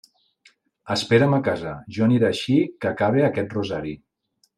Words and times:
Espera'm 0.95 1.35
a 1.37 1.39
casa; 1.47 1.73
jo 1.97 2.05
aniré 2.05 2.27
així 2.31 2.55
que 2.81 2.91
acabe 2.93 3.23
aquest 3.29 3.55
rosari. 3.59 3.95